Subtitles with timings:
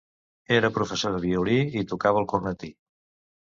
[0.55, 2.75] Era professor de violí, i tocava el cornetí.